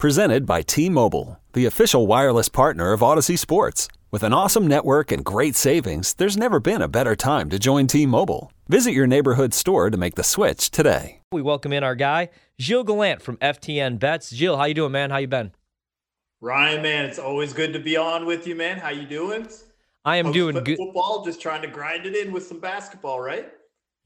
Presented 0.00 0.46
by 0.46 0.62
T 0.62 0.88
Mobile, 0.88 1.38
the 1.52 1.66
official 1.66 2.06
wireless 2.06 2.48
partner 2.48 2.94
of 2.94 3.00
Audacy 3.00 3.38
Sports. 3.38 3.86
With 4.10 4.22
an 4.22 4.32
awesome 4.32 4.66
network 4.66 5.12
and 5.12 5.22
great 5.22 5.54
savings, 5.54 6.14
there's 6.14 6.38
never 6.38 6.58
been 6.58 6.80
a 6.80 6.88
better 6.88 7.14
time 7.14 7.50
to 7.50 7.58
join 7.58 7.86
T 7.86 8.06
Mobile. 8.06 8.50
Visit 8.66 8.92
your 8.92 9.06
neighborhood 9.06 9.52
store 9.52 9.90
to 9.90 9.98
make 9.98 10.14
the 10.14 10.22
switch 10.22 10.70
today. 10.70 11.20
We 11.32 11.42
welcome 11.42 11.74
in 11.74 11.84
our 11.84 11.94
guy, 11.94 12.30
Gilles 12.58 12.84
Gallant 12.84 13.20
from 13.20 13.36
FTN 13.42 13.98
Bets. 13.98 14.34
Gilles, 14.34 14.56
how 14.56 14.64
you 14.64 14.72
doing, 14.72 14.92
man? 14.92 15.10
How 15.10 15.18
you 15.18 15.26
been? 15.26 15.52
Ryan, 16.40 16.80
man, 16.80 17.04
it's 17.04 17.18
always 17.18 17.52
good 17.52 17.74
to 17.74 17.78
be 17.78 17.98
on 17.98 18.24
with 18.24 18.46
you, 18.46 18.54
man. 18.54 18.78
How 18.78 18.88
you 18.88 19.04
doing? 19.04 19.48
I 20.06 20.16
am 20.16 20.32
doing 20.32 20.64
good. 20.64 20.78
Football, 20.78 21.26
just 21.26 21.42
trying 21.42 21.60
to 21.60 21.68
grind 21.68 22.06
it 22.06 22.16
in 22.16 22.32
with 22.32 22.46
some 22.46 22.58
basketball, 22.58 23.20
right? 23.20 23.50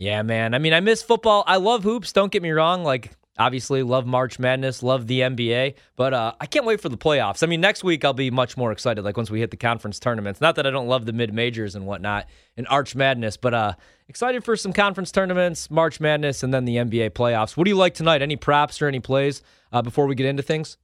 Yeah, 0.00 0.22
man. 0.22 0.54
I 0.54 0.58
mean, 0.58 0.72
I 0.72 0.80
miss 0.80 1.04
football. 1.04 1.44
I 1.46 1.58
love 1.58 1.84
hoops. 1.84 2.12
Don't 2.12 2.32
get 2.32 2.42
me 2.42 2.50
wrong. 2.50 2.82
Like, 2.82 3.12
Obviously, 3.36 3.82
love 3.82 4.06
March 4.06 4.38
Madness, 4.38 4.80
love 4.82 5.08
the 5.08 5.20
NBA, 5.20 5.74
but 5.96 6.14
uh, 6.14 6.34
I 6.40 6.46
can't 6.46 6.64
wait 6.64 6.80
for 6.80 6.88
the 6.88 6.96
playoffs. 6.96 7.42
I 7.42 7.46
mean, 7.46 7.60
next 7.60 7.82
week 7.82 8.04
I'll 8.04 8.12
be 8.12 8.30
much 8.30 8.56
more 8.56 8.70
excited. 8.70 9.04
Like 9.04 9.16
once 9.16 9.28
we 9.28 9.40
hit 9.40 9.50
the 9.50 9.56
conference 9.56 9.98
tournaments. 9.98 10.40
Not 10.40 10.54
that 10.54 10.66
I 10.66 10.70
don't 10.70 10.86
love 10.86 11.04
the 11.04 11.12
mid 11.12 11.34
majors 11.34 11.74
and 11.74 11.84
whatnot 11.84 12.26
and 12.56 12.68
Arch 12.68 12.94
Madness, 12.94 13.36
but 13.36 13.52
uh, 13.52 13.72
excited 14.08 14.44
for 14.44 14.56
some 14.56 14.72
conference 14.72 15.10
tournaments, 15.10 15.68
March 15.68 15.98
Madness, 15.98 16.44
and 16.44 16.54
then 16.54 16.64
the 16.64 16.76
NBA 16.76 17.10
playoffs. 17.10 17.56
What 17.56 17.64
do 17.64 17.70
you 17.70 17.76
like 17.76 17.94
tonight? 17.94 18.22
Any 18.22 18.36
props 18.36 18.80
or 18.80 18.86
any 18.86 19.00
plays 19.00 19.42
uh, 19.72 19.82
before 19.82 20.06
we 20.06 20.14
get 20.14 20.26
into 20.26 20.42
things? 20.42 20.76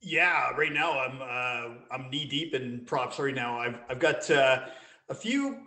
Yeah, 0.00 0.50
right 0.50 0.72
now 0.72 0.98
I'm 1.00 1.22
uh, 1.22 1.74
I'm 1.90 2.10
knee 2.10 2.28
deep 2.28 2.54
in 2.54 2.84
props 2.84 3.18
right 3.18 3.34
now. 3.34 3.58
I've 3.58 3.76
I've 3.88 3.98
got 3.98 4.30
uh, 4.30 4.66
a 5.10 5.14
few, 5.14 5.64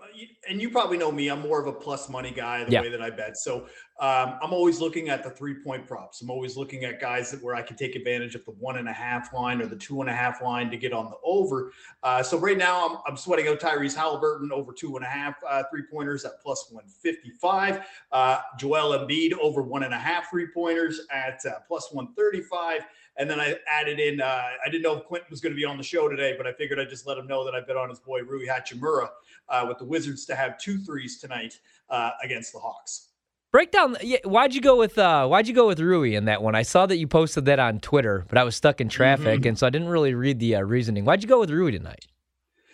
and 0.48 0.62
you 0.62 0.70
probably 0.70 0.98
know 0.98 1.12
me. 1.12 1.30
I'm 1.30 1.42
more 1.42 1.60
of 1.60 1.66
a 1.66 1.72
plus 1.72 2.10
money 2.10 2.32
guy 2.32 2.64
the 2.64 2.72
yeah. 2.72 2.82
way 2.82 2.90
that 2.90 3.02
I 3.02 3.10
bet. 3.10 3.38
So 3.38 3.66
um, 4.00 4.38
I'm 4.42 4.54
always 4.54 4.80
looking 4.80 5.10
at 5.10 5.24
the 5.24 5.32
three 5.32 5.56
point 5.64 5.88
props. 5.88 6.22
I'm 6.22 6.30
always 6.30 6.58
looking 6.58 6.84
at 6.84 7.00
guys 7.00 7.32
that 7.32 7.42
where 7.44 7.56
I 7.56 7.64
can 7.64 7.76
take 7.76 7.96
advantage 7.96 8.36
of 8.36 8.46
the 8.46 8.52
one 8.52 8.78
and 8.78 8.88
a 8.88 8.94
half 8.94 9.34
line 9.34 9.60
or 9.60 9.66
the 9.66 9.76
two 9.76 10.02
and 10.02 10.10
a 10.10 10.14
half 10.14 10.44
line 10.44 10.70
to 10.70 10.78
get 10.78 10.94
on 10.94 11.06
the 11.06 11.18
over. 11.24 11.72
Uh, 12.04 12.22
so 12.22 12.38
right 12.38 12.58
now 12.58 12.88
I'm, 12.88 12.98
I'm, 13.08 13.18
sweating 13.18 13.48
out 13.48 13.60
Tyrese 13.60 13.96
Halliburton 13.96 14.52
over 14.52 14.74
two 14.74 14.96
and 14.96 15.06
a 15.06 15.10
half 15.10 15.36
uh, 15.48 15.64
three 15.72 15.84
pointers 15.92 16.24
at 16.24 16.42
plus 16.42 16.68
155. 16.72 17.86
Uh, 18.12 18.40
Joel 18.60 18.98
Embiid 18.98 19.34
over 19.40 19.64
one 19.64 19.84
and 19.84 19.94
a 19.94 20.00
half 20.00 20.30
three 20.30 20.48
pointers 20.54 21.02
at 21.12 21.44
uh, 21.48 21.60
plus 21.68 21.92
135. 21.92 22.82
And 23.18 23.30
then 23.30 23.40
I 23.40 23.56
added 23.68 24.00
in, 24.00 24.22
uh, 24.22 24.44
I 24.66 24.70
didn't 24.70 24.84
know 24.84 24.98
if 24.98 25.06
Quentin 25.06 25.28
was 25.30 25.42
going 25.42 25.54
to 25.54 25.58
be 25.58 25.66
on 25.66 25.78
the 25.78 25.84
show 25.84 26.08
today, 26.08 26.34
but 26.38 26.48
I 26.48 26.54
figured 26.54 26.80
I'd 26.80 26.90
just 26.90 27.06
let 27.06 27.18
him 27.18 27.28
know 27.28 27.44
that 27.46 27.54
I 27.54 27.60
bet 27.60 27.76
on 27.76 27.90
his 27.90 28.00
boy 28.00 28.22
Rui 28.22 28.48
Hachimura 28.48 29.10
uh, 29.50 29.66
with 29.68 29.78
the 29.78 29.86
Wizards 29.86 30.26
to 30.26 30.36
have 30.36 30.58
two 30.58 30.78
threes 30.80 31.20
tonight 31.20 31.60
uh, 31.90 32.12
against 32.24 32.54
the 32.54 32.60
Hawks. 32.60 33.10
Break 33.52 33.72
down. 33.72 33.98
Yeah, 34.02 34.20
why'd 34.24 34.56
you 34.56 34.62
go 34.62 34.78
with 34.78 34.98
uh, 34.98 35.28
Why'd 35.28 35.46
you 35.46 35.54
go 35.54 35.68
with 35.68 35.80
Rui 35.82 36.16
in 36.16 36.26
that 36.26 36.42
one? 36.42 36.56
I 36.56 36.62
saw 36.62 36.86
that 36.86 36.98
you 36.98 37.06
posted 37.06 37.44
that 37.46 37.60
on 37.60 37.82
Twitter, 37.82 38.26
but 38.30 38.38
I 38.38 38.46
was 38.46 38.56
stuck 38.56 38.80
in 38.80 38.88
traffic, 38.88 39.42
mm-hmm. 39.42 39.50
and 39.50 39.60
so 39.60 39.68
I 39.68 39.70
didn't 39.70 39.90
really 39.90 40.14
read 40.14 40.40
the 40.40 40.56
uh, 40.56 40.62
reasoning. 40.62 41.04
Why'd 41.04 41.22
you 41.22 41.28
go 41.28 41.42
with 41.42 41.50
Rui 41.50 41.72
tonight? 41.72 42.08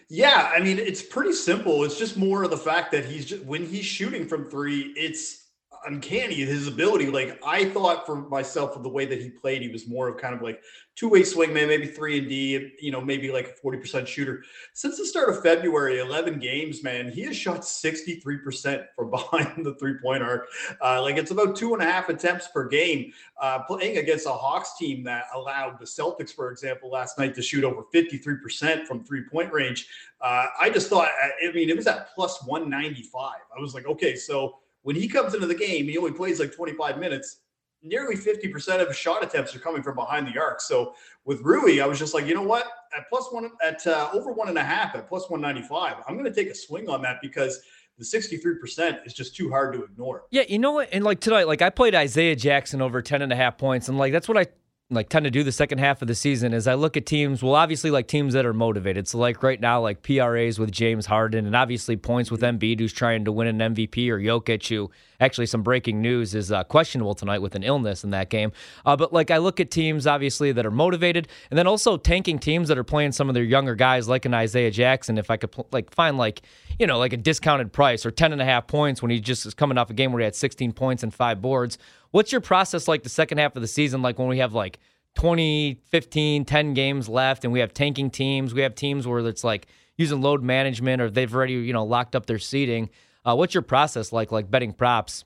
Yeah, 0.10 0.52
I 0.56 0.60
mean 0.62 0.78
it's 0.78 1.02
pretty 1.02 1.34
simple. 1.34 1.84
It's 1.84 1.98
just 1.98 2.16
more 2.16 2.44
of 2.44 2.52
the 2.52 2.58
fact 2.58 2.92
that 2.92 3.06
he's 3.06 3.26
just 3.26 3.44
when 3.44 3.66
he's 3.66 3.86
shooting 3.86 4.28
from 4.28 4.46
three, 4.46 4.94
it's 4.96 5.47
uncanny 5.86 6.36
his 6.36 6.68
ability. 6.68 7.08
Like 7.08 7.40
I 7.46 7.70
thought 7.70 8.06
for 8.06 8.28
myself 8.30 8.76
of 8.76 8.84
the 8.84 8.90
way 8.90 9.06
that 9.06 9.22
he 9.22 9.30
played, 9.30 9.62
he 9.62 9.70
was 9.70 9.88
more 9.88 10.08
of 10.08 10.18
kind 10.18 10.34
of 10.34 10.42
like 10.42 10.62
two 10.96 11.10
way 11.10 11.24
swing 11.24 11.54
man, 11.54 11.68
maybe 11.68 11.86
three 11.86 12.18
and 12.18 12.28
D, 12.28 12.74
you 12.82 12.92
know, 12.92 13.00
maybe 13.00 13.32
like 13.32 13.48
a 13.48 13.54
forty 13.54 13.78
percent 13.78 14.08
shooter. 14.08 14.44
Since 14.74 14.98
the 14.98 15.06
start 15.06 15.30
of 15.30 15.42
February, 15.42 16.00
eleven 16.00 16.40
games, 16.40 16.84
man, 16.84 17.12
he 17.12 17.22
has 17.22 17.38
shot 17.38 17.64
sixty 17.64 18.20
three 18.20 18.38
percent 18.38 18.84
from 18.96 19.10
behind 19.12 19.66
the 19.66 19.76
three 19.76 19.96
point 20.02 20.24
arc. 20.24 20.48
Uh, 20.84 21.02
like 21.02 21.18
it's 21.18 21.32
about 21.32 21.56
two 21.56 21.74
and 21.74 21.82
a 21.82 21.86
half 21.86 22.10
attempts 22.10 22.48
per 22.48 22.68
game. 22.68 23.14
Uh, 23.42 23.60
playing 23.64 23.98
against 23.98 24.26
a 24.26 24.32
Hawks 24.32 24.78
team 24.78 25.04
that 25.04 25.26
allowed 25.36 25.80
the 25.80 25.86
Celtics, 25.86 26.34
for 26.34 26.52
example, 26.52 26.90
last 26.90 27.20
night 27.20 27.36
to 27.36 27.42
shoot 27.42 27.64
over 27.64 27.84
fifty 27.92 28.18
three 28.18 28.38
percent 28.42 28.88
from 28.88 29.04
three 29.04 29.24
point 29.32 29.54
range. 29.54 29.88
Uh, 30.20 30.48
I 30.60 30.70
just 30.72 30.90
thought, 30.90 31.10
I 31.48 31.52
mean, 31.52 31.70
it 31.70 31.78
was 31.78 31.88
at 31.88 32.14
plus 32.16 32.44
one 32.46 32.70
ninety 32.70 33.04
five. 33.04 33.42
I 33.56 33.62
was 33.62 33.74
like, 33.74 33.86
okay, 33.86 34.16
so 34.16 34.58
when 34.88 34.96
he 34.96 35.10
comes 35.10 35.34
into 35.34 35.46
the 35.46 35.54
game, 35.54 35.84
he 35.86 35.98
only 35.98 36.14
plays 36.14 36.40
like 36.40 36.56
25 36.56 36.98
minutes. 36.98 37.42
Nearly 37.84 38.16
50% 38.16 38.80
of 38.80 38.88
his 38.88 38.96
shot 38.96 39.22
attempts 39.22 39.54
are 39.54 39.60
coming 39.60 39.84
from 39.84 39.96
behind 39.96 40.26
the 40.26 40.40
arc. 40.40 40.62
So 40.62 40.94
with 41.26 41.42
Rui, 41.42 41.82
I 41.82 41.86
was 41.86 42.00
just 42.00 42.14
like, 42.14 42.26
you 42.26 42.34
know 42.34 42.42
what? 42.42 42.66
At 42.98 43.04
plus 43.10 43.28
one, 43.30 43.52
at 43.62 43.86
uh, 43.86 44.08
over 44.14 44.32
one 44.32 44.48
and 44.48 44.58
a 44.58 44.64
half, 44.64 44.96
at 44.96 45.10
plus 45.10 45.30
195, 45.30 46.06
I'm 46.08 46.16
going 46.18 46.24
to 46.24 46.34
take 46.34 46.50
a 46.50 46.56
swing 46.56 46.88
on 46.88 47.02
that 47.02 47.18
because 47.22 47.60
the 47.98 48.06
63% 48.06 49.06
is 49.06 49.14
just 49.14 49.36
too 49.36 49.50
hard 49.50 49.74
to 49.74 49.84
ignore. 49.84 50.24
Yeah, 50.32 50.44
you 50.48 50.58
know 50.58 50.72
what? 50.72 50.88
And 50.94 51.04
like 51.04 51.20
tonight, 51.20 51.48
like 51.48 51.62
I 51.62 51.70
played 51.70 51.94
Isaiah 51.94 52.38
Jackson 52.38 52.82
over 52.82 53.02
10 53.02 53.22
and 53.22 53.34
a 53.34 53.36
half 53.36 53.58
points. 53.58 53.90
And 53.90 53.98
like 53.98 54.14
that's 54.14 54.30
what 54.30 54.38
I 54.38 54.46
like 54.90 55.10
tend 55.10 55.26
to 55.26 55.32
do 55.32 55.44
the 55.44 55.52
second 55.52 55.80
half 55.80 56.02
of 56.02 56.08
the 56.08 56.16
season 56.16 56.54
is 56.54 56.66
I 56.66 56.76
look 56.76 56.96
at 56.96 57.06
teams, 57.06 57.44
well, 57.44 57.56
obviously 57.56 57.92
like 57.92 58.08
teams 58.08 58.34
that 58.34 58.46
are 58.46 58.54
motivated. 58.54 59.06
So 59.06 59.18
like 59.18 59.44
right 59.44 59.60
now, 59.60 59.82
like 59.82 60.02
PRAs 60.02 60.60
with 60.60 60.72
James 60.72 61.06
Harden 61.06 61.46
and 61.46 61.54
obviously 61.58 61.98
points 61.98 62.32
with 62.32 62.40
Embiid 62.40 62.80
who's 62.80 62.94
trying 62.94 63.26
to 63.26 63.32
win 63.34 63.48
an 63.48 63.76
MVP 63.76 64.08
or 64.10 64.18
Jokic 64.18 64.70
who 64.70 64.90
actually 65.20 65.48
some 65.48 65.62
breaking 65.62 66.02
news 66.02 66.34
is 66.34 66.54
uh, 66.54 66.64
questionable 66.64 67.16
tonight 67.16 67.40
with 67.40 67.54
an 67.56 67.64
illness 67.64 68.06
in 68.06 68.12
that 68.12 68.30
game. 68.30 68.54
Uh, 68.86 68.96
but 68.96 69.12
like 69.12 69.30
I 69.30 69.40
look 69.40 69.60
at 69.60 69.72
teams 69.72 70.08
obviously 70.08 70.54
that 70.54 70.66
are 70.66 70.72
motivated 70.72 71.28
and 71.52 71.58
then 71.58 71.68
also 71.68 71.98
tanking 71.98 72.40
teams 72.40 72.70
that 72.70 72.78
are 72.78 72.86
playing 72.86 73.12
some 73.12 73.28
of 73.28 73.34
their 73.34 73.44
younger 73.44 73.76
guys 73.76 74.08
like 74.08 74.24
an 74.24 74.34
Isaiah 74.34 74.72
Jackson. 74.72 75.18
If 75.18 75.30
I 75.30 75.36
could 75.36 75.52
pl- 75.52 75.68
like 75.74 75.92
find 75.92 76.18
like, 76.18 76.44
you 76.80 76.88
know, 76.88 76.98
like 76.98 77.12
a 77.12 77.18
discounted 77.18 77.74
price 77.74 78.06
or 78.06 78.12
10 78.12 78.32
and 78.32 78.42
a 78.42 78.46
half 78.46 78.68
points 78.68 79.02
when 79.02 79.12
he 79.12 79.20
just 79.20 79.46
is 79.46 79.54
coming 79.54 79.78
off 79.78 79.90
a 79.90 79.94
game 79.94 80.14
where 80.14 80.22
he 80.22 80.26
had 80.26 80.36
16 80.36 80.72
points 80.72 81.04
and 81.04 81.14
five 81.14 81.42
boards 81.42 81.78
What's 82.12 82.32
your 82.32 82.42
process 82.42 82.88
like 82.88 83.04
the 83.04 83.10
second 83.10 83.38
half 83.38 83.56
of 83.56 83.62
the 83.62 83.68
season, 83.68 84.02
like 84.02 84.18
when 84.20 84.28
we 84.28 84.40
have 84.40 84.54
like 84.54 84.80
20, 85.16 85.80
15, 85.86 86.46
10 86.46 86.74
games 86.74 87.10
left 87.10 87.44
and 87.44 87.54
we 87.54 87.60
have 87.60 87.74
tanking 87.74 88.10
teams? 88.10 88.54
We 88.54 88.62
have 88.62 88.76
teams 88.76 89.08
where 89.08 89.20
it's 89.20 89.44
like 89.44 89.68
using 89.98 90.22
load 90.22 90.44
management 90.44 91.02
or 91.02 91.10
they've 91.10 91.34
already, 91.34 91.54
you 91.54 91.74
know, 91.74 91.86
locked 91.86 92.16
up 92.16 92.26
their 92.26 92.40
seating. 92.40 92.90
Uh, 93.26 93.36
what's 93.36 93.54
your 93.54 93.64
process 93.64 94.12
like, 94.12 94.32
like 94.32 94.50
betting 94.50 94.74
props? 94.74 95.26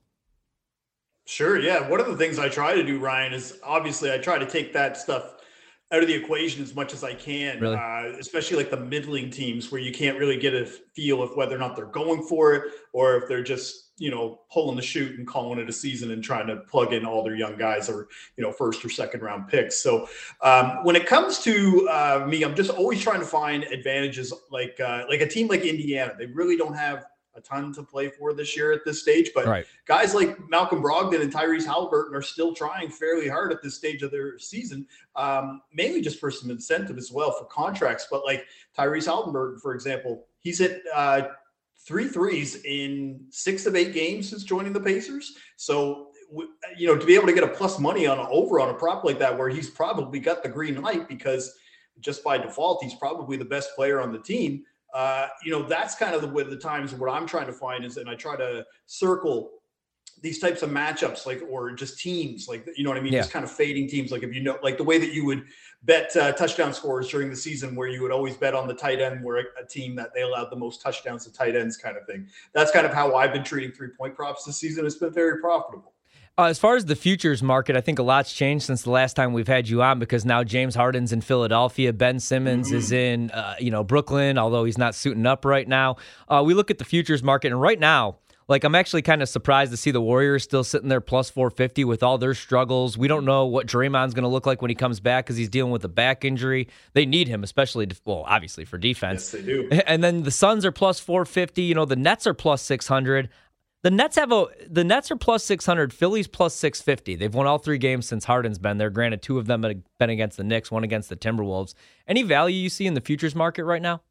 Sure. 1.25 1.59
Yeah. 1.59 1.88
One 1.88 2.00
of 2.00 2.08
the 2.08 2.18
things 2.18 2.40
I 2.40 2.50
try 2.50 2.74
to 2.74 2.84
do, 2.84 3.00
Ryan, 3.00 3.34
is 3.34 3.59
obviously 3.64 4.12
I 4.12 4.18
try 4.18 4.40
to 4.40 4.46
take 4.46 4.74
that 4.74 4.97
stuff 4.97 5.36
out 5.91 6.02
of 6.02 6.08
the 6.08 6.16
equation 6.16 6.64
as 6.64 6.73
much 6.73 6.94
as 6.94 7.03
I 7.03 7.14
can, 7.14 7.59
really? 7.59 7.76
uh, 7.76 8.17
especially 8.17 8.58
like 8.58 8.72
the 8.72 8.79
middling 8.79 9.29
teams 9.29 9.72
where 9.72 9.82
you 9.82 9.91
can't 9.91 10.17
really 10.17 10.38
get 10.38 10.53
a 10.53 10.66
feel 10.66 11.22
of 11.22 11.35
whether 11.35 11.56
or 11.56 11.59
not 11.59 11.76
they're 11.76 11.85
going 11.85 12.23
for 12.23 12.53
it 12.53 12.72
or 12.94 13.17
if 13.17 13.28
they're 13.28 13.44
just, 13.44 13.91
you 14.02 14.09
know, 14.09 14.40
pulling 14.52 14.76
the 14.76 14.82
chute 14.82 15.20
and 15.20 15.28
calling 15.28 15.59
it 15.59 15.70
a 15.70 15.72
season 15.72 16.09
and 16.09 16.24
trying 16.24 16.48
to 16.48 16.58
plug 16.58 16.92
in 16.92 17.06
all 17.06 17.24
their 17.24 17.36
young 17.36 17.56
guys 17.56 17.88
or, 17.88 18.08
you 18.36 18.44
know, 18.44 18.52
first 18.52 18.84
or 18.84 18.90
second 18.90 19.22
round 19.22 19.48
picks. 19.48 19.78
So 19.84 20.08
um, 20.42 20.84
when 20.84 20.96
it 20.96 21.06
comes 21.06 21.38
to 21.44 21.88
uh, 21.88 22.26
me, 22.28 22.42
I'm 22.44 22.56
just 22.56 22.72
always 22.72 23.00
trying 23.00 23.20
to 23.20 23.28
find 23.28 23.64
advantages 23.66 24.34
like, 24.50 24.80
uh, 24.80 25.03
like 25.08 25.22
a 25.22 25.28
team 25.28 25.48
like 25.48 25.66
Indiana. 25.66 26.16
They 26.18 26.26
really 26.26 26.58
don't 26.58 26.74
have 26.74 27.06
a 27.36 27.42
ton 27.42 27.72
to 27.74 27.84
play 27.84 28.09
for 28.09 28.34
this 28.34 28.58
year 28.58 28.72
at 28.72 28.82
this 28.86 29.03
stage. 29.03 29.30
But 29.36 29.46
right. 29.46 29.68
guys 29.86 30.16
like 30.16 30.38
Malcolm 30.50 30.82
Brogdon 30.82 31.22
and 31.22 31.32
Tyrese 31.32 31.66
Halliburton 31.66 32.16
are 32.16 32.24
still 32.24 32.56
trying 32.56 32.90
fairly 32.90 33.30
hard 33.30 33.52
at 33.52 33.62
this 33.62 33.76
stage 33.76 34.02
of 34.02 34.09
their 34.09 34.40
season, 34.40 34.88
um, 35.16 35.62
mainly 35.72 36.02
just 36.02 36.20
for 36.20 36.32
some 36.32 36.50
incentive 36.50 36.97
as 36.97 37.12
well 37.12 37.32
for 37.34 37.46
contracts. 37.46 38.08
But 38.09 38.26
like 38.26 38.47
Tyrese 38.76 39.06
Halliburton, 39.06 39.59
for 39.59 39.76
example, 39.76 40.26
he's 40.40 40.59
at 40.59 40.82
uh, 40.92 41.28
three 41.88 42.08
threes 42.08 42.64
in 42.64 43.26
six 43.30 43.66
of 43.66 43.76
eight 43.76 43.94
games 43.94 44.30
since 44.30 44.44
joining 44.44 44.74
the 44.74 44.80
Pacers. 44.80 45.36
So 45.58 46.08
you 46.78 46.88
know, 46.88 46.96
to 46.96 47.06
be 47.06 47.16
able 47.16 47.28
to 47.28 47.34
get 47.34 47.44
a 47.44 47.48
plus 47.48 47.78
money 47.78 48.08
on 48.08 48.18
a, 48.18 48.30
over 48.30 48.60
on 48.60 48.70
a 48.70 48.74
prop 48.74 49.04
like 49.04 49.20
that, 49.20 49.38
where 49.38 49.50
he's 49.50 49.70
probably 49.70 50.20
got 50.20 50.44
the 50.44 50.50
green 50.50 50.82
light 50.82 51.08
because 51.08 51.54
just 52.00 52.24
by 52.24 52.38
default 52.38 52.84
he's 52.84 52.96
probably 52.96 53.38
the 53.38 53.46
best 53.46 53.76
player 53.76 54.00
on 54.02 54.12
the 54.12 54.20
team. 54.20 54.64
Uh, 54.94 55.28
you 55.44 55.52
know, 55.52 55.64
that's 55.64 55.96
kind 55.96 56.14
of 56.14 56.22
the, 56.22 56.28
way 56.28 56.44
the 56.44 56.56
times 56.56 56.94
what 56.94 57.12
I'm 57.12 57.26
trying 57.26 57.48
to 57.48 57.54
find 57.54 57.86
is, 57.86 57.98
and 57.98 58.10
I 58.10 58.16
try 58.16 58.36
to 58.36 58.66
circle 58.88 59.52
these 60.22 60.40
types 60.40 60.62
of 60.62 60.70
matchups, 60.70 61.26
like 61.26 61.42
or 61.50 61.72
just 61.72 62.00
teams, 62.00 62.48
like 62.48 62.68
you 62.76 62.84
know 62.84 62.90
what 62.90 62.98
I 62.98 63.02
mean, 63.02 63.14
yeah. 63.14 63.20
just 63.20 63.32
kind 63.32 63.44
of 63.44 63.52
fading 63.52 63.88
teams. 63.88 64.12
Like 64.12 64.24
if 64.24 64.34
you 64.34 64.42
know, 64.42 64.58
like 64.62 64.78
the 64.78 64.84
way 64.84 64.98
that 64.98 65.14
you 65.14 65.26
would 65.26 65.44
bet 65.84 66.16
uh, 66.16 66.32
touchdown 66.34 66.74
scores 66.74 67.10
during 67.10 67.30
the 67.30 67.36
season, 67.36 67.76
where 67.76 67.88
you 67.88 68.02
would 68.02 68.12
always 68.12 68.38
bet 68.38 68.54
on 68.54 68.68
the 68.68 68.74
tight 68.74 69.02
end, 69.02 69.24
where 69.24 69.48
a, 69.60 69.66
team 69.66 69.96
that 69.96 70.14
they 70.14 70.22
allowed 70.22 70.50
the 70.50 70.56
most 70.56 70.82
touchdowns 70.82 71.26
to 71.26 71.34
tight 71.34 71.56
ends, 71.56 71.78
kind 71.78 71.98
of 71.98 72.06
thing. 72.06 72.28
That's 72.54 72.72
kind 72.72 72.86
of 72.86 72.94
how 72.94 73.16
I've 73.16 73.34
been 73.34 73.44
treating 73.44 73.72
three 73.72 73.90
point 73.98 74.16
props 74.16 74.44
this 74.44 74.58
season. 74.58 74.86
It's 74.86 74.96
been 74.96 75.14
very 75.14 75.40
profitable. 75.40 75.94
Uh, 76.38 76.46
as 76.46 76.58
far 76.58 76.76
as 76.76 76.86
the 76.86 76.96
futures 76.96 77.44
market, 77.44 77.76
I 77.76 77.82
think 77.82 78.00
a 78.00 78.04
lot's 78.04 78.34
changed 78.34 78.66
since 78.66 78.84
the 78.84 78.90
last 78.90 79.16
time 79.16 79.34
we've 79.34 79.48
had 79.48 79.68
you 79.68 79.82
on 79.82 80.00
because 80.00 80.26
now 80.26 80.44
James 80.44 80.76
Harden's 80.76 81.12
in 81.12 81.22
Philadelphia, 81.22 81.92
Ben 81.94 82.20
Simmons 82.20 82.68
mm-hmm. 82.68 82.78
is 82.78 82.92
in 82.92 83.32
uh, 83.32 83.56
you 83.60 83.72
know 83.72 83.84
Brooklyn, 83.84 84.38
although 84.38 84.64
he's 84.64 84.78
not 84.78 84.96
suiting 84.96 85.26
up 85.26 85.46
right 85.46 85.68
now. 85.68 85.98
Uh, 86.28 86.42
we 86.46 86.54
look 86.54 86.72
at 86.72 86.78
the 86.78 86.86
futures 86.86 87.22
market, 87.22 87.52
and 87.52 87.62
right 87.62 87.80
now, 87.80 88.18
like 88.52 88.66
I'm 88.66 88.76
actually 88.76 89.02
kind 89.02 89.24
of 89.24 89.30
surprised 89.30 89.72
to 89.72 89.78
see 89.78 89.92
the 89.92 90.02
Warriors 90.02 90.44
still 90.44 90.64
sitting 90.64 90.90
there 90.90 91.02
plus 91.02 91.30
450 91.30 91.86
with 91.86 92.03
all 92.03 92.18
their 92.18 92.36
struggles. 92.36 92.98
We 92.98 93.08
don't 93.08 93.24
know 93.24 93.46
what 93.46 93.66
Draymond's 93.66 94.14
going 94.14 94.24
to 94.24 94.30
look 94.30 94.46
like 94.46 94.62
when 94.62 94.70
he 94.70 94.76
comes 94.76 95.00
back 95.00 95.26
because 95.26 95.38
he's 95.38 95.50
dealing 95.50 95.72
with 95.72 95.86
a 95.86 95.90
back 95.90 96.26
injury. 96.26 96.68
They 96.94 97.06
need 97.06 97.30
him, 97.30 97.44
especially 97.44 97.90
well, 98.06 98.26
obviously 98.28 98.66
for 98.66 98.78
defense. 98.78 99.34
Yes, 99.34 99.42
they 99.42 99.48
do. 99.48 99.70
And 99.88 100.03
then 100.03 100.24
the 100.24 100.32
Suns 100.32 100.66
are 100.66 100.72
plus 100.72 101.00
450. 101.00 101.62
You 101.62 101.76
know, 101.76 101.86
the 101.86 101.96
Nets 101.96 102.28
are 102.28 102.34
plus 102.34 102.62
600. 102.62 103.30
The 103.84 103.90
Nets 103.90 104.16
have 104.18 104.32
a 104.32 104.46
the 104.70 104.84
Nets 104.84 105.09
are 105.09 105.16
plus 105.16 105.44
six 105.44 105.66
hundred. 105.66 105.92
Phillies 105.92 106.28
plus 106.28 106.54
six 106.54 106.84
fifty. 106.84 107.16
They've 107.16 107.34
won 107.34 107.47
all 107.47 107.58
three 107.58 107.80
games 107.80 108.06
since 108.06 108.26
Harden's 108.26 108.59
been 108.59 108.78
there. 108.78 108.92
Granted, 108.92 109.24
two 109.24 109.40
of 109.40 109.47
them 109.47 109.64
have 109.64 109.78
been 109.97 110.12
against 110.12 110.38
the 110.38 110.44
Knicks, 110.44 110.70
one 110.70 110.84
against 110.84 111.09
the 111.09 111.16
Timberwolves. 111.16 111.74
Any 112.08 112.22
value 112.22 112.58
you 112.58 112.70
see 112.70 112.86
in 112.86 112.94
the 112.94 113.02
futures 113.02 113.34
market 113.34 113.64
right 113.64 113.82
now? 113.82 114.02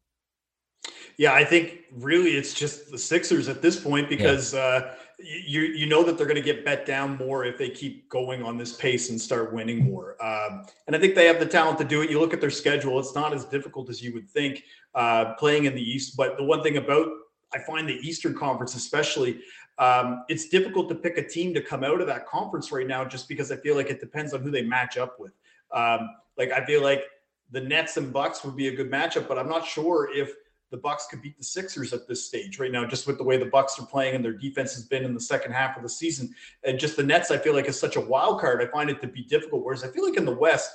Yeah, 1.17 1.33
I 1.33 1.43
think 1.43 1.81
really 1.91 2.31
it's 2.31 2.53
just 2.53 2.91
the 2.91 2.97
Sixers 2.97 3.47
at 3.47 3.61
this 3.61 3.79
point 3.79 4.09
because 4.09 4.53
yeah. 4.53 4.59
uh, 4.59 4.93
you 5.19 5.61
you 5.61 5.85
know 5.85 6.03
that 6.03 6.17
they're 6.17 6.25
going 6.25 6.35
to 6.35 6.41
get 6.41 6.65
bet 6.65 6.85
down 6.85 7.17
more 7.17 7.45
if 7.45 7.57
they 7.57 7.69
keep 7.69 8.09
going 8.09 8.43
on 8.43 8.57
this 8.57 8.73
pace 8.73 9.09
and 9.09 9.19
start 9.19 9.53
winning 9.53 9.83
more. 9.83 10.15
Um, 10.23 10.65
and 10.87 10.95
I 10.95 10.99
think 10.99 11.15
they 11.15 11.27
have 11.27 11.39
the 11.39 11.45
talent 11.45 11.77
to 11.79 11.83
do 11.83 12.01
it. 12.01 12.09
You 12.09 12.19
look 12.19 12.33
at 12.33 12.41
their 12.41 12.49
schedule; 12.49 12.99
it's 12.99 13.13
not 13.13 13.33
as 13.33 13.45
difficult 13.45 13.89
as 13.89 14.01
you 14.01 14.13
would 14.13 14.29
think 14.29 14.63
uh, 14.95 15.33
playing 15.35 15.65
in 15.65 15.75
the 15.75 15.83
East. 15.83 16.17
But 16.17 16.37
the 16.37 16.43
one 16.43 16.63
thing 16.63 16.77
about 16.77 17.07
I 17.53 17.59
find 17.59 17.87
the 17.87 17.99
Eastern 18.07 18.35
Conference, 18.35 18.75
especially, 18.75 19.41
um, 19.77 20.23
it's 20.29 20.47
difficult 20.49 20.89
to 20.89 20.95
pick 20.95 21.17
a 21.17 21.27
team 21.27 21.53
to 21.53 21.61
come 21.61 21.83
out 21.83 22.01
of 22.01 22.07
that 22.07 22.25
conference 22.25 22.71
right 22.71 22.87
now, 22.87 23.03
just 23.03 23.27
because 23.27 23.51
I 23.51 23.57
feel 23.57 23.75
like 23.75 23.89
it 23.89 23.99
depends 23.99 24.33
on 24.33 24.41
who 24.41 24.51
they 24.51 24.63
match 24.63 24.97
up 24.97 25.19
with. 25.19 25.33
Um, 25.71 26.09
like 26.37 26.51
I 26.51 26.65
feel 26.65 26.81
like 26.81 27.03
the 27.51 27.61
Nets 27.61 27.97
and 27.97 28.11
Bucks 28.11 28.43
would 28.43 28.55
be 28.55 28.69
a 28.69 28.75
good 28.75 28.89
matchup, 28.89 29.27
but 29.27 29.37
I'm 29.37 29.49
not 29.49 29.65
sure 29.65 30.09
if 30.15 30.33
the 30.71 30.77
Bucks 30.77 31.05
could 31.07 31.21
beat 31.21 31.37
the 31.37 31.43
Sixers 31.43 31.93
at 31.93 32.07
this 32.07 32.25
stage 32.25 32.57
right 32.57 32.71
now, 32.71 32.85
just 32.85 33.05
with 33.05 33.17
the 33.17 33.23
way 33.23 33.37
the 33.37 33.45
Bucks 33.45 33.77
are 33.77 33.85
playing 33.85 34.15
and 34.15 34.23
their 34.23 34.33
defense 34.33 34.73
has 34.73 34.85
been 34.85 35.03
in 35.03 35.13
the 35.13 35.19
second 35.19 35.51
half 35.51 35.75
of 35.75 35.83
the 35.83 35.89
season. 35.89 36.33
And 36.63 36.79
just 36.79 36.95
the 36.95 37.03
Nets, 37.03 37.29
I 37.29 37.37
feel 37.37 37.53
like 37.53 37.67
is 37.67 37.79
such 37.79 37.97
a 37.97 38.01
wild 38.01 38.39
card. 38.39 38.61
I 38.61 38.67
find 38.67 38.89
it 38.89 39.01
to 39.01 39.07
be 39.07 39.23
difficult. 39.23 39.63
Whereas 39.63 39.83
I 39.83 39.89
feel 39.89 40.05
like 40.05 40.17
in 40.17 40.25
the 40.25 40.35
West, 40.35 40.71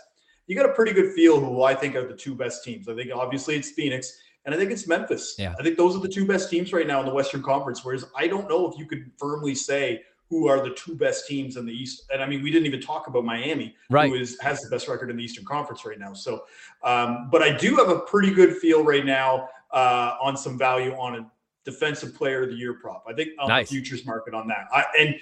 you 0.46 0.54
got 0.54 0.68
a 0.68 0.74
pretty 0.74 0.92
good 0.92 1.14
feel 1.14 1.40
who 1.40 1.62
I 1.62 1.74
think 1.74 1.96
are 1.96 2.06
the 2.06 2.14
two 2.14 2.34
best 2.34 2.62
teams. 2.62 2.88
I 2.88 2.94
think 2.94 3.10
obviously 3.12 3.56
it's 3.56 3.70
Phoenix 3.70 4.18
and 4.44 4.54
I 4.54 4.58
think 4.58 4.70
it's 4.70 4.86
Memphis. 4.86 5.34
Yeah. 5.38 5.54
I 5.58 5.62
think 5.62 5.76
those 5.76 5.96
are 5.96 6.00
the 6.00 6.08
two 6.08 6.26
best 6.26 6.50
teams 6.50 6.72
right 6.72 6.86
now 6.86 7.00
in 7.00 7.06
the 7.06 7.14
Western 7.14 7.42
Conference. 7.42 7.84
Whereas 7.84 8.04
I 8.16 8.28
don't 8.28 8.48
know 8.48 8.70
if 8.70 8.78
you 8.78 8.86
could 8.86 9.10
firmly 9.18 9.54
say 9.54 10.02
who 10.28 10.48
are 10.48 10.60
the 10.60 10.74
two 10.74 10.94
best 10.94 11.26
teams 11.28 11.56
in 11.56 11.66
the 11.66 11.72
East. 11.72 12.04
And 12.12 12.22
I 12.22 12.26
mean, 12.26 12.42
we 12.42 12.50
didn't 12.50 12.66
even 12.66 12.80
talk 12.80 13.06
about 13.06 13.24
Miami, 13.24 13.76
right. 13.90 14.08
who 14.08 14.16
is 14.16 14.38
has 14.40 14.60
the 14.60 14.68
best 14.68 14.88
record 14.88 15.10
in 15.10 15.16
the 15.16 15.22
Eastern 15.22 15.44
Conference 15.44 15.84
right 15.84 15.98
now. 15.98 16.12
So, 16.12 16.44
um, 16.82 17.28
but 17.30 17.42
I 17.42 17.56
do 17.56 17.76
have 17.76 17.88
a 17.88 18.00
pretty 18.00 18.32
good 18.32 18.56
feel 18.56 18.82
right 18.82 19.04
now 19.04 19.48
uh, 19.72 20.16
on 20.20 20.36
some 20.36 20.58
value 20.58 20.92
on 20.92 21.16
a 21.16 21.30
defensive 21.64 22.14
player 22.14 22.44
of 22.44 22.50
the 22.50 22.54
year 22.54 22.74
prop. 22.74 23.04
I 23.08 23.12
think 23.12 23.30
on 23.38 23.48
nice. 23.48 23.68
the 23.68 23.74
futures 23.74 24.06
market 24.06 24.34
on 24.34 24.48
that. 24.48 24.68
I, 24.72 24.84
and 24.98 25.16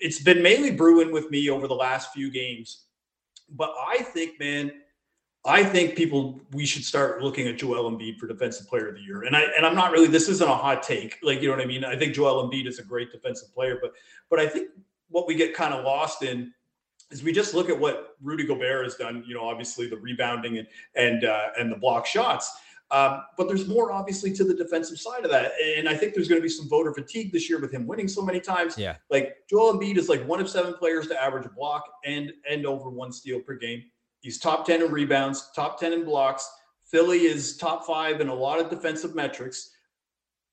it's 0.00 0.20
been 0.20 0.42
mainly 0.42 0.70
brewing 0.70 1.12
with 1.12 1.30
me 1.30 1.50
over 1.50 1.66
the 1.66 1.74
last 1.74 2.12
few 2.12 2.30
games. 2.30 2.84
But 3.50 3.74
I 3.86 3.98
think, 3.98 4.38
man, 4.38 4.72
I 5.44 5.64
think 5.64 5.96
people 5.96 6.40
we 6.52 6.66
should 6.66 6.84
start 6.84 7.22
looking 7.22 7.48
at 7.48 7.56
Joel 7.56 7.90
Embiid 7.90 8.18
for 8.18 8.26
defensive 8.26 8.68
player 8.68 8.88
of 8.88 8.94
the 8.96 9.00
year. 9.00 9.22
And 9.22 9.34
I 9.36 9.42
and 9.56 9.64
I'm 9.64 9.74
not 9.74 9.92
really 9.92 10.08
this 10.08 10.28
isn't 10.28 10.48
a 10.48 10.54
hot 10.54 10.82
take. 10.82 11.16
Like, 11.22 11.40
you 11.40 11.48
know 11.48 11.56
what 11.56 11.62
I 11.62 11.66
mean? 11.66 11.84
I 11.84 11.96
think 11.96 12.14
Joel 12.14 12.48
Embiid 12.48 12.66
is 12.66 12.78
a 12.78 12.82
great 12.82 13.10
defensive 13.10 13.52
player, 13.54 13.78
but 13.80 13.92
but 14.30 14.38
I 14.38 14.46
think 14.46 14.70
what 15.08 15.26
we 15.26 15.34
get 15.34 15.54
kind 15.54 15.72
of 15.72 15.84
lost 15.84 16.22
in 16.22 16.52
is 17.10 17.22
we 17.22 17.32
just 17.32 17.54
look 17.54 17.70
at 17.70 17.78
what 17.78 18.16
Rudy 18.22 18.44
Gobert 18.44 18.84
has 18.84 18.96
done, 18.96 19.24
you 19.26 19.34
know, 19.34 19.48
obviously 19.48 19.88
the 19.88 19.96
rebounding 19.96 20.58
and 20.58 20.66
and 20.94 21.24
uh, 21.24 21.48
and 21.58 21.72
the 21.72 21.76
block 21.76 22.04
shots. 22.04 22.52
Um, 22.90 23.22
but 23.36 23.48
there's 23.48 23.68
more 23.68 23.92
obviously 23.92 24.32
to 24.32 24.44
the 24.44 24.54
defensive 24.54 24.98
side 24.98 25.24
of 25.24 25.30
that. 25.30 25.52
And 25.76 25.88
I 25.88 25.94
think 25.94 26.14
there's 26.14 26.28
going 26.28 26.40
to 26.40 26.42
be 26.42 26.48
some 26.48 26.68
voter 26.68 26.92
fatigue 26.92 27.32
this 27.32 27.48
year 27.48 27.60
with 27.60 27.72
him 27.72 27.86
winning 27.86 28.08
so 28.08 28.22
many 28.22 28.40
times. 28.40 28.78
Yeah. 28.78 28.96
Like 29.10 29.36
Joel 29.48 29.74
Embiid 29.74 29.98
is 29.98 30.08
like 30.08 30.26
one 30.26 30.40
of 30.40 30.48
seven 30.48 30.74
players 30.74 31.06
to 31.08 31.22
average 31.22 31.44
a 31.44 31.50
block 31.50 31.84
and 32.04 32.32
and 32.48 32.64
over 32.64 32.88
one 32.88 33.12
steal 33.12 33.40
per 33.40 33.54
game. 33.54 33.84
He's 34.20 34.38
top 34.38 34.66
10 34.66 34.82
in 34.82 34.90
rebounds, 34.90 35.50
top 35.54 35.78
10 35.78 35.92
in 35.92 36.04
blocks. 36.04 36.48
Philly 36.90 37.26
is 37.26 37.56
top 37.56 37.84
five 37.84 38.20
in 38.20 38.28
a 38.28 38.34
lot 38.34 38.58
of 38.58 38.70
defensive 38.70 39.14
metrics. 39.14 39.70